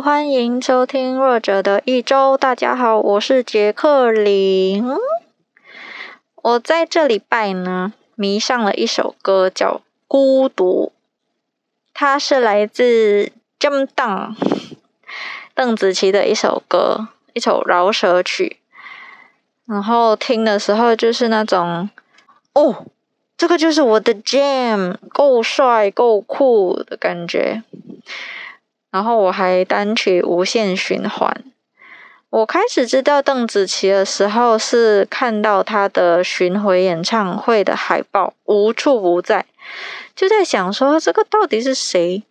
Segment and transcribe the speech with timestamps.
[0.00, 2.36] 欢迎收听弱者的一周。
[2.36, 4.84] 大家好，我是杰克林。
[6.42, 10.92] 我在这礼拜呢，迷上了一首歌，叫《孤独》。
[11.94, 14.34] 它是来自 Jump Down
[15.54, 18.58] 邓紫棋的一首歌，一首饶舌曲。
[19.64, 21.88] 然后听的时候就是那种，
[22.52, 22.84] 哦，
[23.38, 27.62] 这个就是我的 Jam，够帅够酷的感觉。
[28.96, 31.44] 然后我还单曲无限循环。
[32.30, 39.44] 我开始知道邓紫棋的时候，是看到她的巡回演唱会的海报无处不在，
[40.14, 42.22] 就在想说这个到底是谁？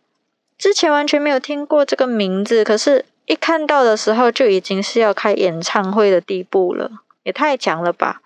[0.58, 6.90] 之前完全没有听过这个名字，可是一看到的时候就已经是要开演唱会的地步了，
[7.22, 8.22] 也太强了吧！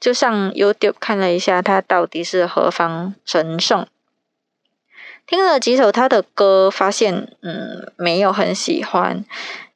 [0.00, 3.86] 就上 YouTube 看了一下，他到底是何方神圣。
[5.26, 9.24] 听了几首他的歌，发现嗯没有很喜欢，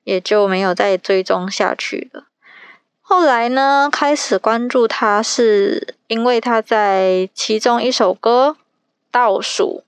[0.04, 2.25] 也就没有再追踪下去了。
[3.00, 8.56] 后来呢，开始关注他，是因为他在其中一首歌
[9.10, 9.83] 《倒数》，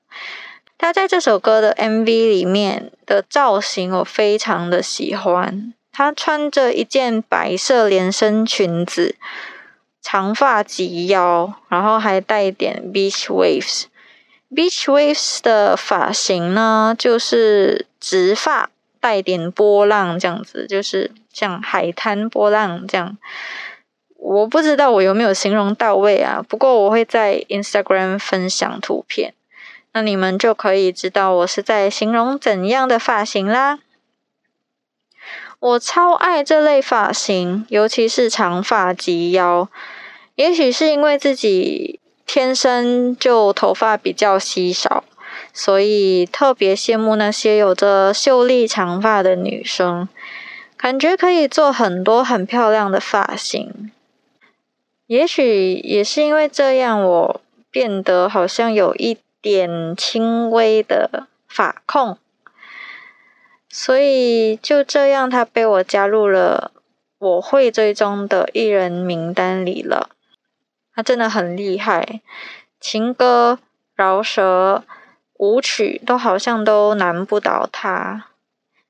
[0.76, 5.72] 他在这首歌的 MV 里面的造型我非常的喜欢。
[5.92, 9.14] 他穿着一件白色连身裙子，
[10.00, 13.84] 长发及腰，然后还带一点 beach waves。
[14.54, 18.68] Beach waves 的发型呢，就是直发
[19.00, 23.16] 带点波浪这样子，就是像海滩波浪这样。
[24.18, 29.32] 我不知道我有没有形容到位啊，不过我会在 Instagram 分享图片，
[29.92, 33.78] 那你们就可以知道我是在形容怎样的发型啦。
[35.58, 39.70] 我超爱这类发型，尤其是长发及腰，
[40.34, 42.00] 也许是因为自己。
[42.26, 45.04] 天生就头发比较稀少，
[45.52, 50.08] 所以特别羡慕那些有着秀丽长发的女生，
[50.76, 53.90] 感觉可以做很多很漂亮的发型。
[55.06, 57.40] 也许也是因为这样，我
[57.70, 62.16] 变得好像有一点轻微的发控，
[63.68, 66.70] 所以就这样，他被我加入了
[67.18, 70.08] 我会追踪的艺人名单里了。
[70.94, 72.20] 他真的很厉害，
[72.80, 73.58] 情歌、
[73.94, 74.84] 饶舌、
[75.38, 78.26] 舞曲都好像都难不倒他。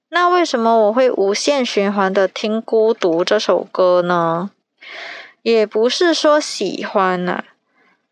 [0.08, 4.50] 那为什么我会无限循环的听《孤独》这首歌呢？
[5.42, 7.44] 也不是说喜欢呐。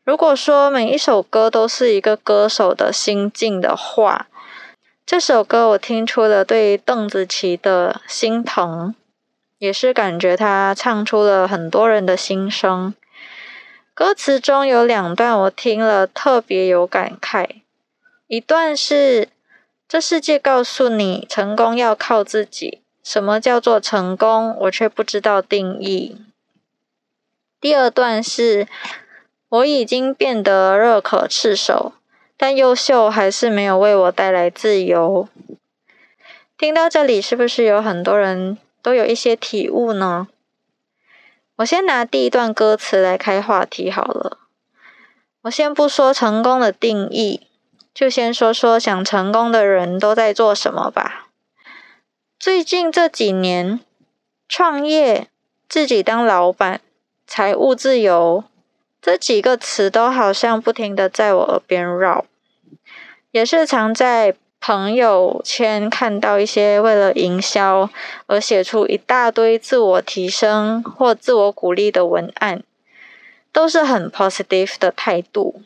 [0.02, 4.28] 如果说每一首歌都是一个歌手的心境的话，
[5.04, 8.94] 这首歌我听出了对邓紫棋的心疼，
[9.58, 12.94] 也是感觉她唱出了很多人的心声。
[14.00, 17.46] 歌词中有两段我听了特别有感慨，
[18.28, 19.28] 一段是
[19.86, 26.16] 这世界告诉你成功要靠自己，什么叫做成功，我却不知道定义。
[27.60, 28.66] 第二段是
[29.50, 31.92] 我已经变得热可炙手，
[32.38, 35.28] 但优秀还是没有为我带来自由。
[36.56, 40.28] 听到这里，是不是有很多人都有一些体悟呢？
[41.60, 44.38] 我先拿第一段歌词来开话题好了。
[45.42, 47.48] 我先不说成功的定义，
[47.92, 51.28] 就先说说想成功的人都在做什么吧。
[52.38, 53.80] 最近这几年，
[54.48, 55.28] 创业、
[55.68, 56.80] 自己当老板、
[57.26, 58.44] 财务自由
[59.02, 62.24] 这几个词都好像不停的在我耳边绕，
[63.32, 64.34] 也是常在。
[64.60, 67.88] 朋友圈看到一些为了营销
[68.26, 72.62] 而写出一大堆自我提升或自我鼓励的文案，
[73.52, 75.62] 都是很 positive 的态度。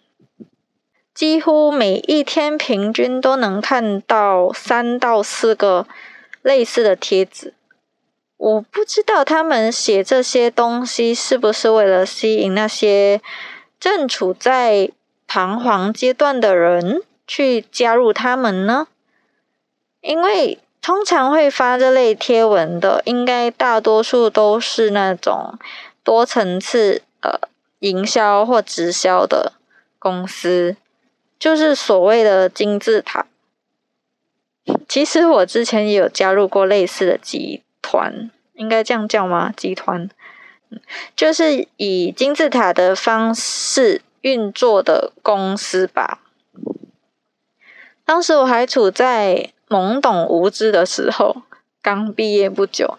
[1.12, 5.86] 几乎每一天平均都能看到三到四个
[6.42, 7.54] 类似的帖子。
[8.36, 13.20] 我不知道他们写这些东西是不是为了吸引那些
[13.78, 14.90] 正处在
[15.26, 17.02] 彷徨阶段的人。
[17.26, 18.88] 去加入他们呢？
[20.00, 25.58] 因为通常会发这类贴文的，应该大多数都是那种
[26.02, 27.48] 多层次呃
[27.78, 29.54] 营销或直销的
[29.98, 30.76] 公司，
[31.38, 33.26] 就是所谓的金字塔。
[34.86, 39.52] 其实我之前也有加入过类似的集团，应该这样叫吗？
[39.56, 40.10] 集团，
[41.16, 46.20] 就是以金字塔的方式运作的公司吧。
[48.04, 51.42] 当时我还处在懵懂无知的时候，
[51.82, 52.98] 刚毕业不久，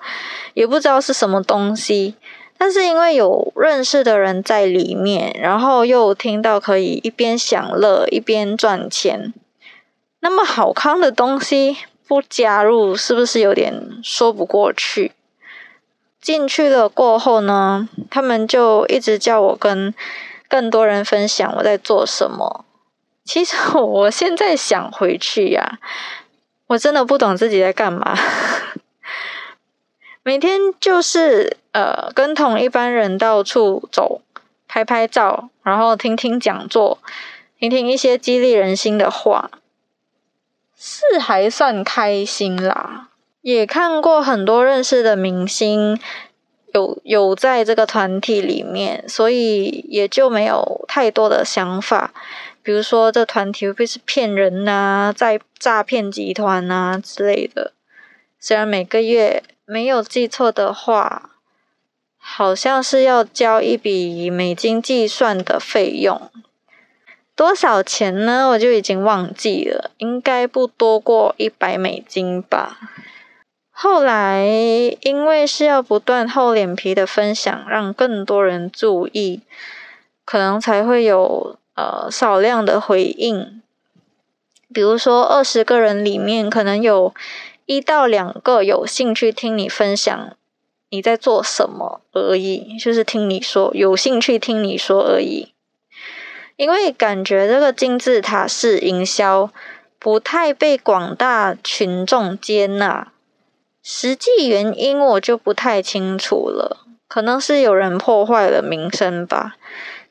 [0.54, 2.16] 也不知道是什么东西。
[2.58, 9.34] 但是因为有认识的人在里面，然后又听到可以一边享乐一边赚钱，
[10.22, 15.12] 那么好康的东西，不加入是不是有点说不过去？
[16.22, 19.94] 进去了过后呢，他们就一直叫我跟
[20.48, 22.66] 更多人分享我在做什么。
[23.26, 25.80] 其实 我现在想回去呀，
[26.68, 28.16] 我真的不懂自己在干嘛。
[30.24, 34.22] 每天就是呃，跟同一般人到处走，
[34.68, 36.98] 拍拍照，然后听听讲座，
[37.60, 39.52] 听听一些激励人心的话，
[40.76, 43.10] 是还算开心啦。
[43.42, 46.00] 也看过很多认识的明星，
[46.74, 52.12] 有有在这个团体里面，所以也就没有太多的想法。
[52.66, 57.72] 比如说，这团体会不会是骗人呐，在诈骗集团呐之类的？
[58.40, 59.44] 虽然每个月。
[59.68, 61.32] 没有记错的话，
[62.20, 66.30] 好像是要交一笔美金计算的费用，
[67.36, 68.50] 多少钱呢？
[68.50, 72.78] 我就已经忘记了，应该不多过一百美金吧。
[73.72, 74.46] 后来
[75.02, 79.42] 因为是要不断厚脸皮的分享，让更多人注意，
[80.24, 83.62] 可能才会有呃少量的回应。
[84.74, 87.14] 比如说二十个人里面，可能有。
[87.68, 90.38] 一到两个有兴趣听你分享
[90.92, 95.52] 你在做什么而已，就是听你说有兴趣听你说而已。
[96.58, 99.50] 因为感觉这个金字塔式营销
[99.98, 103.12] 不太被广大群众接纳，
[103.82, 106.86] 实际原因我就不太清楚了。
[107.08, 109.56] 可能是有人破坏了名声吧，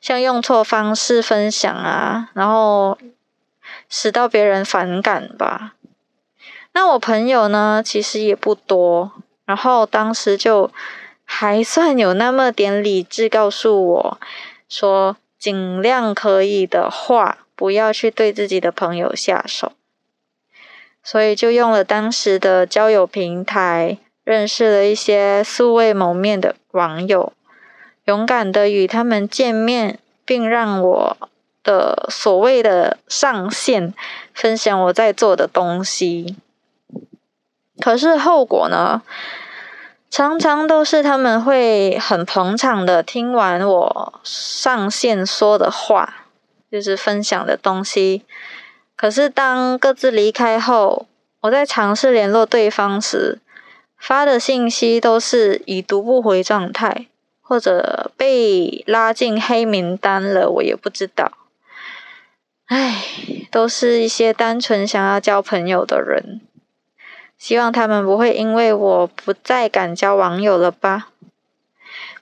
[0.05, 2.95] 像用错方式分享啊，然后
[3.89, 5.73] 使到别人反感吧。
[6.73, 9.13] 那我朋友呢，其实也不多，
[9.45, 10.69] 然后当时就
[11.23, 14.19] 还算有那么点理智，告诉我
[14.69, 19.71] 说，尽量可以的话，不要去对自己的朋友下手。
[21.01, 27.33] 所以就用了当时的交友平台，认识了一些素未谋面的网友，
[28.05, 31.17] 勇敢的与他们见面，并让我
[31.63, 33.93] 的所谓的上线
[34.33, 36.35] 分享我在做的东西。
[37.79, 39.01] 可是后果呢？
[40.07, 46.27] 常常都是他们会很捧场的听完我上线说的话，
[46.71, 48.23] 就是分享的东西。
[48.95, 51.07] 可是当各自离开后，
[51.41, 53.39] 我在尝试联络对方时，
[53.97, 57.07] 发的信息都是已读不回状态，
[57.47, 61.31] 或者被拉进黑名单了，我也不知道。
[62.65, 63.03] 唉，
[63.51, 66.41] 都是一些单纯想要交朋友的人。
[67.37, 71.09] 希望他们不会因为我不再敢交网友了吧？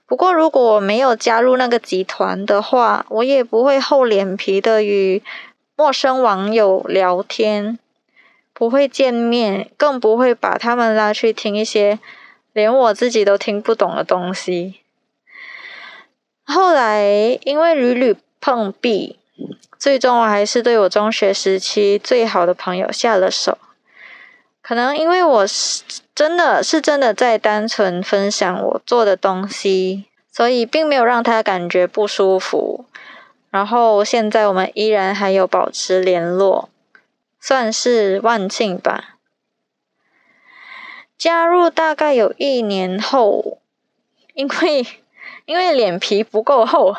[0.04, 5.22] 不过如果我没有加入那个集团的话，我也不会厚脸皮的与
[5.74, 7.78] 陌生网友聊天，
[8.52, 11.98] 不会见面，更不会把他们拉去听一些
[12.52, 14.80] 连我自己都听不懂的东西。
[16.44, 19.18] 后来因为屡屡碰壁，
[19.78, 23.58] 最终我还是对我中学时期最好的朋友下了手。
[24.62, 25.82] 可能因为我是
[26.14, 32.86] 真的是真的在单纯分享我做的东西，所以并没有让他感觉不舒服。
[33.50, 36.70] 然后现在我们依然还有保持联络，
[37.38, 39.16] 算是万幸吧。
[41.16, 43.58] 加入大概有一年后，
[44.32, 44.86] 因为
[45.46, 46.94] 因为脸皮不够厚，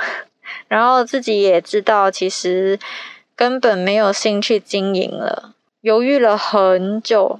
[0.67, 2.79] 然后自己也知道其实
[3.35, 7.39] 根本没有兴趣经营了，犹豫了很久。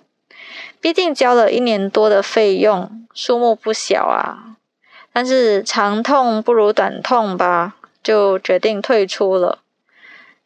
[0.81, 4.57] 毕竟交了一年多的费用，数目不小啊。
[5.11, 9.59] 但是长痛不如短痛吧，就决定退出了。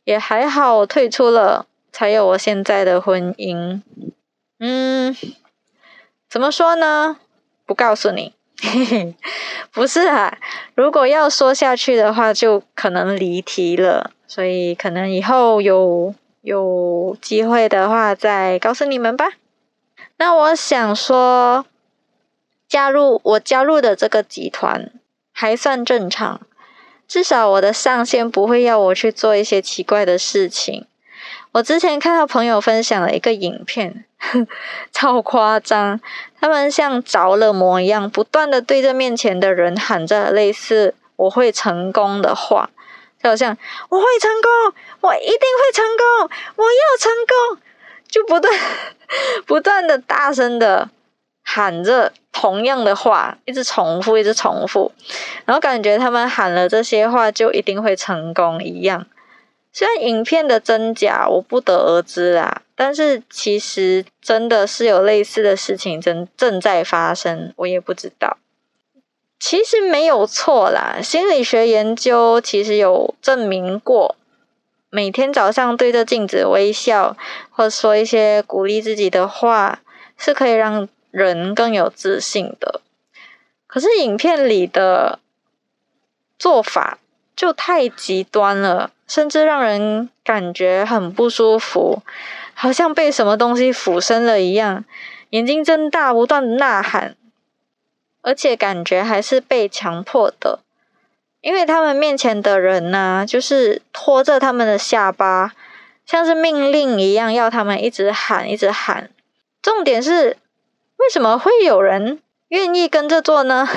[0.04, 3.82] 也还好，退出了才有我现在的婚姻。
[4.60, 5.16] 嗯，
[6.30, 7.18] 怎么说呢？
[7.66, 8.34] 不告诉你。
[8.62, 9.16] 嘿 嘿
[9.72, 10.38] 不是啊，
[10.76, 14.12] 如果要说下去的话，就可能离题了。
[14.28, 19.26] 所以可能以后有有机会的话，再告诉你们吧。
[20.18, 21.66] 那我想说，
[22.68, 24.92] 加入我加入的这个集团
[25.32, 26.42] 还算正常，
[27.08, 30.86] 至少我的上线不会要我去做一些奇怪的事情。
[31.52, 34.06] 我之前看到朋友分享了一个影片，
[34.94, 36.00] 超夸张，
[36.40, 42.70] 他们像着了魔一样，不断的对着面前的人喊着类似“我会成功”的话，
[43.22, 43.58] 就好像
[43.90, 47.62] “我会成功，我一定会成功，我要成功”。
[48.08, 48.52] 就不断
[49.46, 50.90] 不断的大声的
[51.44, 54.92] 喊着同样的话，一直重复，一直重复，
[55.46, 59.06] 然后感觉他们喊了这些话就一定会成功一样。
[59.72, 68.38] 虽然影片的真假我不得而知啦，但是其实真的是有类似的事情正正在发生，我也不知道。
[69.40, 74.18] 其实没有错啦，心理学研究其实有证明过，
[74.90, 77.16] 每天早上对着镜子微笑，
[77.52, 79.82] 或者说一些鼓励自己的话，
[80.18, 82.82] 是可以让人更有自信的。
[83.66, 85.20] 可是影片里的
[86.38, 86.98] 做法
[87.40, 88.92] 就太极端了。
[89.08, 92.04] 甚至让人感觉很不舒服，
[92.54, 94.84] 好像被什么东西附身了一样，
[95.30, 97.16] 眼睛睁大，不断的呐喊，
[98.22, 100.60] 而且感觉还是被强迫的，
[101.42, 105.54] 因为他们面前的人呢，就是拖着他们的下巴，
[106.06, 109.10] 像是命令一样，要他们一直喊，一直喊。
[109.64, 110.38] 重点是，
[110.98, 112.20] 为什么会有人
[112.50, 113.68] 愿意跟着做呢？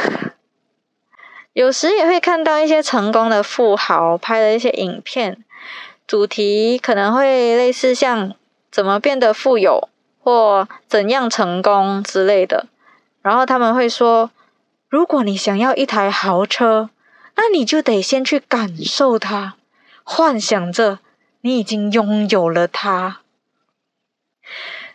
[1.55, 5.45] 有时也会看到一些成功的富豪拍的一些影片，
[6.07, 8.35] 主题可能会类似像
[8.71, 12.69] 怎么变得富有或怎样成功之类的。
[13.21, 14.31] 然后他们会说
[14.89, 16.89] ：“如果你想要一台豪车，
[17.37, 19.57] 那你就得先去感受它，
[20.05, 21.01] 幻想着
[21.43, 23.19] 你已经拥有了它。”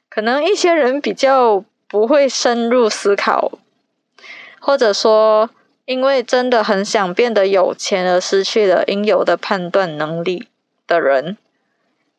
[0.10, 3.52] 可能一些人比较不会深入思考，
[4.60, 5.52] 或者说。
[5.88, 10.50] 因为真的很想变得有钱而失去了应有的判断能力
[10.86, 11.38] 的人，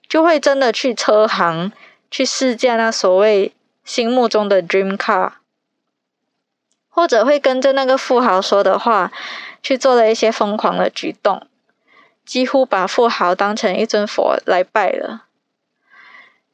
[0.08, 1.70] 就会真的去车行
[2.10, 3.52] 去试驾那所谓
[3.84, 5.32] 心目中的 dream car，
[6.88, 9.12] 或者会跟着那个富豪说的话
[9.62, 11.46] 去做了一些疯狂的举动，
[12.24, 15.26] 几乎把富豪当成一尊佛来拜了。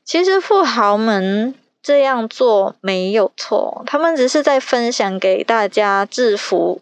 [0.02, 6.80] 其实富豪们这样做没有错，他们只是在分享给大家制服。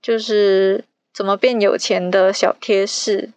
[0.00, 3.30] 就是怎么变有钱的小贴士，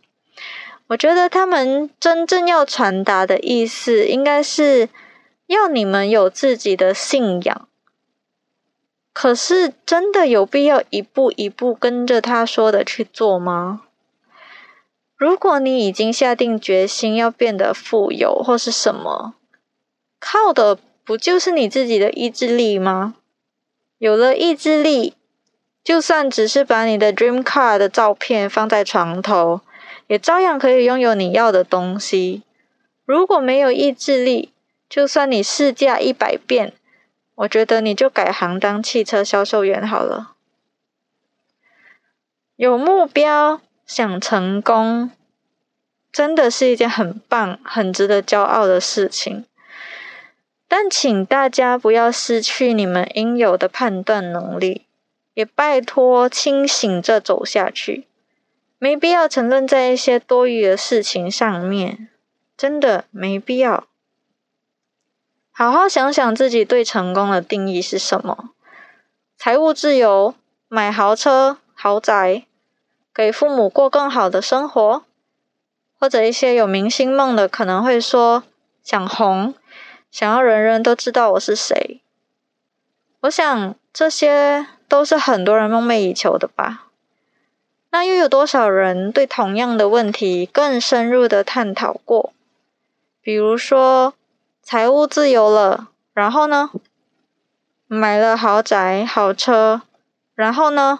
[0.87, 4.89] 我觉得他们真正要传达的意思，应该是
[5.47, 7.67] 要你们有自己的信仰。
[9.13, 13.81] 可是，真的有必要一步一步跟着他说的去做吗？
[15.17, 19.33] 如果你已经下定决心要变得富有或是什么，
[20.19, 23.15] 靠的不就是你自己的意志力吗？
[23.97, 25.15] 有了意志力。
[25.83, 29.61] 就算只是把你的 dream car 的照片放在床头，
[30.07, 32.43] 也照样可以拥有你要的东西。
[33.05, 34.53] 如果没有意志力，
[34.87, 36.73] 就算你试驾一百遍，
[37.35, 40.35] 我觉得你就改行当汽车销售员好了。
[42.55, 45.09] 有目标，想成功，
[46.11, 49.45] 真的是一件很棒、很值得骄傲的事情。
[50.67, 54.85] 但请大家不要失去你们应有的判断能力。
[55.41, 58.05] 也拜托清醒着走下去，
[58.77, 62.09] 没必要沉沦在一些多余的事情上面，
[62.55, 63.87] 真的没必要。
[65.51, 68.51] 好好想想自己对成功的定义是什么？
[69.35, 70.35] 财务自由，
[70.67, 72.45] 买豪车豪宅，
[73.11, 75.03] 给父母过更好的生活，
[75.97, 78.43] 或者一些有明星梦的可能会说
[78.83, 79.55] 想红，
[80.11, 81.99] 想要人人都知道我是谁。
[83.21, 84.67] 我想这些。
[84.91, 86.87] 都是很多人梦寐以求的吧？
[87.91, 92.33] 那又有多少人对同样的问题更深入的探讨过？
[93.21, 94.13] 比如说，
[94.61, 96.71] 财务自由了，然后呢？
[97.87, 99.83] 买了豪宅、豪车，
[100.35, 100.99] 然后呢？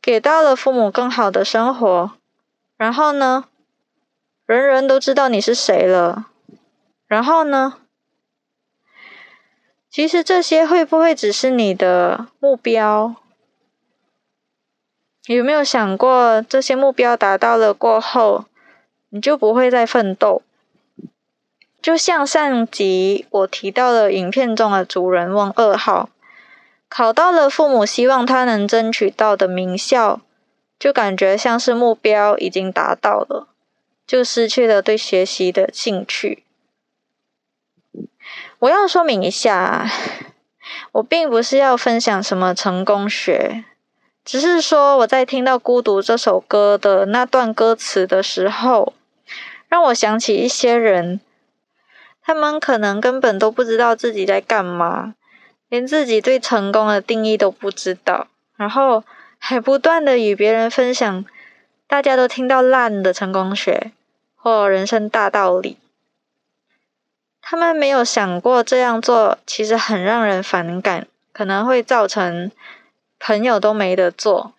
[0.00, 2.12] 给到了父母更好的生活，
[2.76, 3.46] 然后呢？
[4.46, 6.26] 人人都知道你是谁了，
[7.08, 7.78] 然后呢？
[9.96, 13.14] 其实这些会不会只是你的目标？
[15.26, 18.44] 有没有想过，这些目标达到了过后，
[19.08, 20.42] 你就不会再奋斗？
[21.80, 26.10] 就像上集我提到的影片中的主人翁二号，
[26.90, 30.20] 考到了父母希望他能争取到的名校，
[30.78, 33.48] 就感觉像是目标已经达到了，
[34.06, 36.42] 就失去了对学习的兴趣。
[38.58, 39.86] 我要说明一下，
[40.92, 43.64] 我并不是要分享什么成功学，
[44.24, 48.94] 只是说我在听到《孤独》这首歌的那段歌词的时候，
[49.68, 51.20] 让我想起一些人，
[52.22, 55.14] 他们可能根本都不知道自己在干嘛，
[55.68, 59.04] 连自己对成功的定义都不知道，然后
[59.38, 61.26] 还不断的与别人分享
[61.86, 63.92] 大家都听到烂的成功学
[64.34, 65.76] 或人生大道理。
[67.48, 72.50] 他们没有想过这样做其实很让人反感，可能会造成
[73.20, 74.52] 朋友都没得做，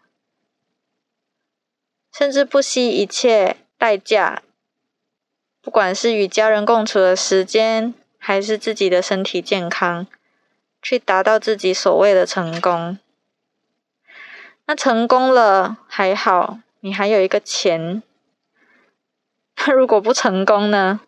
[2.13, 4.41] 甚至不惜一切代价
[5.61, 10.07] 不管是与家人共处的时间，还是自己的身体健康，
[10.81, 12.97] 去达到自己所谓的成功。
[14.65, 18.01] 那成功了还好，你还有一个钱。
[19.57, 21.01] 那如果不成功呢？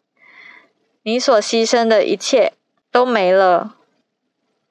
[1.03, 2.53] 你所牺牲的一切
[2.91, 3.75] 都没了，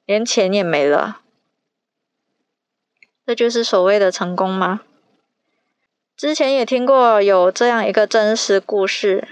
[0.05, 1.21] 连钱也没了。
[3.25, 4.81] 这就是所谓的成功吗？
[6.15, 9.27] 之前也听过有这样一个真实故事：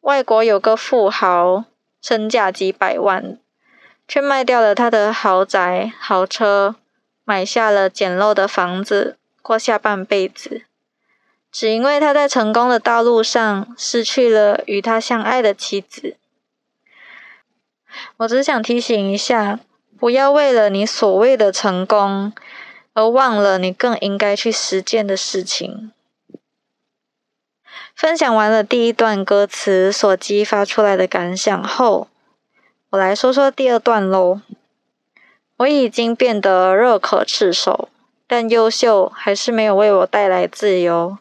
[0.00, 1.64] 外国有个富豪，
[2.02, 3.38] 身价几百万，
[4.06, 6.76] 却卖掉了他的豪宅、豪车。
[7.28, 10.62] 买下了简陋的房子，过下半辈子，
[11.50, 16.16] 只因为他在成功的道路上失去了与他相爱的妻子。
[18.18, 19.60] 我只想提醒一下，
[19.98, 22.32] 不要为了你所谓的成功，
[22.94, 25.92] 而忘了你更应该去实践的事情。
[27.94, 32.08] 分享完了第一段歌词所激发出来的感想后，
[32.90, 34.40] 我来说说第二段喽。
[35.58, 37.88] 我已经变得热可赤手，
[38.26, 41.16] 但优秀还是没有为我带来自由。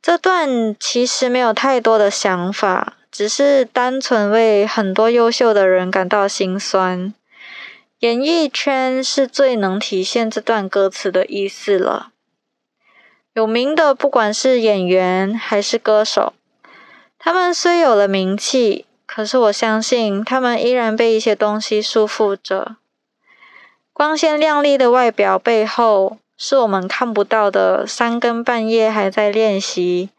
[0.00, 7.12] 这段其实没有太多的想法，只是单纯为很多优秀的人感到心酸。
[8.00, 12.10] 演艺圈是最能体现这段歌词的意思了。
[13.32, 16.32] 有名的，不管是演员还是歌手，
[17.18, 22.76] 他们虽有了名气，可是我相信他们依然被一些东西束缚着。
[23.92, 30.10] 光鲜亮丽的外表背后，是我们看不到的三更半夜还在练习，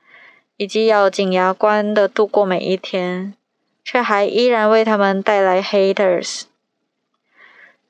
[0.59, 3.33] 以及咬紧牙关的度过每一天，
[3.81, 6.41] 却还依然为他们带来 haters。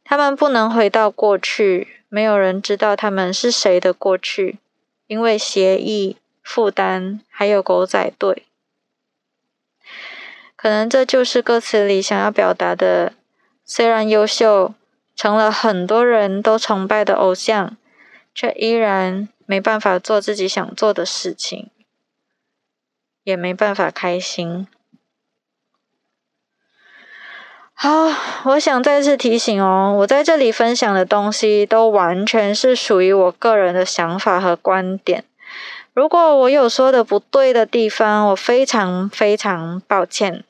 [0.03, 4.59] 他们不能回到过去，没有人知道他们是谁的过去，
[5.07, 8.43] 因为协议、负担还有狗仔队。
[10.55, 13.13] 可能这就是歌词里想要表达的，
[13.65, 14.75] 虽然优秀。
[15.15, 17.75] 成了很多人都崇拜的偶像，
[18.33, 21.69] 却依然没办法做自己想做的事情，
[23.29, 24.67] 也没办法开心。
[27.73, 28.09] 好，
[28.45, 35.23] 我想再次提醒哦，我在这里分享的东西都完全是属于我个人的想法和观点。
[35.93, 40.43] 如果我有说的不对的地方，我非常非常抱歉。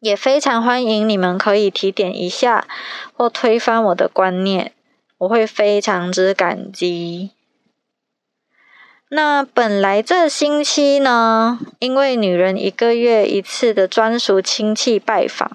[0.00, 2.66] 也非常欢迎你们可以提点一下
[3.14, 4.72] 或推翻我的观念，
[5.16, 7.30] 我会非常之感激。
[9.14, 15.52] 那本来这星期呢，因为女人一个月一次的专属亲戚拜访，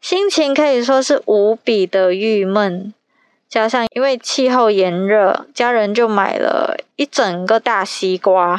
[0.00, 2.94] 心情可以说是无比的郁闷。
[3.46, 8.58] 加上因为气候炎热，家人就买了一整个大西瓜，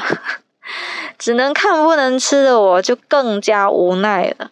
[1.17, 4.51] 只能看不能吃的我就更加无奈了。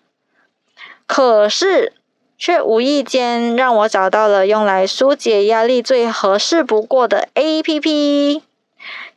[1.06, 1.93] 可是，
[2.36, 8.41] 却无意间让我找到了用来疏解压力最合适不过的 A P P，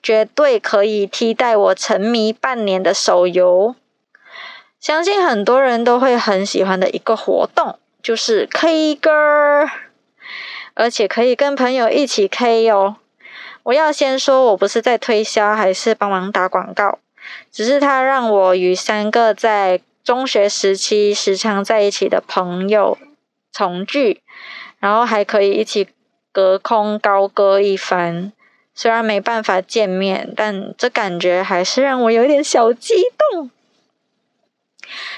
[0.05, 3.75] 绝对可以替代我沉迷半年的手游。
[4.79, 9.11] 相信很多人都会很喜欢的一个活动，就是 K 歌，
[10.75, 12.97] 而且可以跟朋友一起 K 哦。
[13.63, 16.99] 我要先说，我不是在推销，还是帮忙打广告，
[17.51, 19.81] 只是它让我与三个在。
[20.05, 22.99] 中学时期时常在一起的朋友
[23.51, 24.21] 重聚，
[24.79, 25.89] 然后还可以一起
[26.31, 28.31] 隔空高歌一番。
[28.75, 32.95] 虽然没办法见面，但这感觉还是让我有点小激
[33.33, 33.51] 动。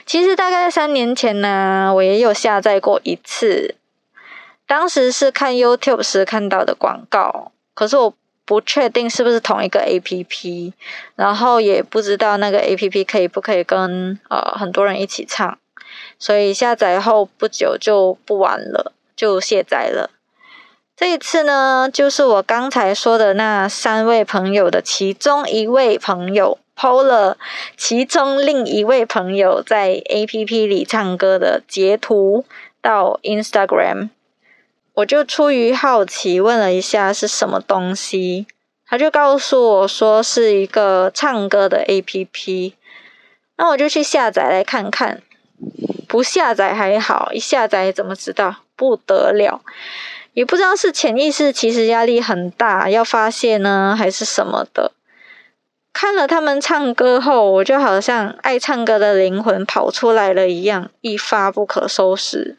[0.04, 3.74] 其实大概三年前呢，我也有下载过一次，
[4.66, 8.14] 当时是看 YouTube 时看到的广告，可是我。
[8.48, 10.72] 不确定是不是同一个 A P P，
[11.16, 15.58] 然后也不知道那个 A P P 可以不可以跟呃很多人一起唱，
[16.16, 20.12] 所以下载后不久就不玩了，就卸载了。
[20.96, 27.36] 这一次呢，就是我刚才说的那三位朋友的其中一位朋友 PO 了
[27.76, 32.46] 其中另一位朋友在 A P P 里唱歌的截图
[32.80, 34.08] 到 Instagram。
[34.94, 38.46] 我就出于好奇问了一下是什么东西，
[38.86, 42.74] 他就告诉我说是一个唱歌的 A P P，
[43.58, 45.20] 那我就去下载来看看。
[46.08, 49.60] 不下载还好，一下载怎么知道不得了？
[50.36, 54.92] 也不知道是潜意识其实压力很大要发泄呢，还是什么的。
[55.94, 62.58] 看了他们唱歌后，我就好像爱唱歌的灵魂跑出来了一样，一发不可收拾。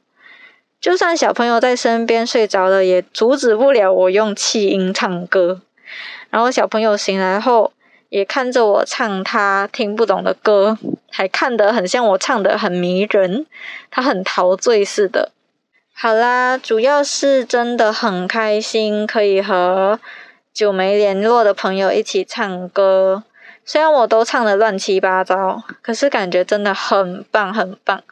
[0.82, 5.62] 就算小朋友在身边睡着了，也阻止不了我用气音唱歌。
[6.32, 7.72] 然后小朋友醒来后，
[8.10, 10.76] 也看着我唱他听不懂的歌，
[11.12, 13.46] 还看得很像我唱的很迷人，
[13.92, 15.32] 他很陶醉似的。
[16.00, 20.00] 好啦，主要是真的很开心，可以和
[20.54, 23.24] 久没联络的朋友一起唱歌。
[23.66, 28.04] 虽然我都唱的乱七八糟，可是感觉真的很棒很棒。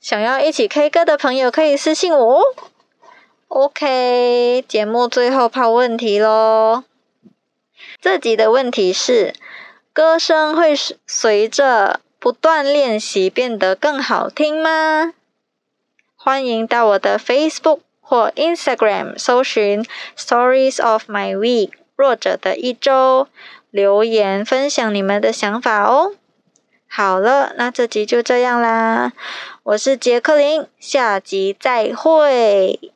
[0.00, 2.42] 想要一起 K 歌的朋友可以私信我哦。
[3.48, 6.84] OK，节目最后抛问题喽。
[8.00, 9.34] 这集的问题是：
[9.92, 10.72] 歌声会
[11.06, 15.12] 随着不断练习变得更好听吗？
[16.24, 19.84] 欢迎到我的 Facebook 或 Instagram 搜寻
[20.16, 23.26] Stories of My Week 弱者的一周，
[23.72, 26.12] 留言分享你们的想法哦。
[26.86, 29.12] 好了，那这集就这样啦。
[29.64, 32.91] 我是杰克林，下集再会。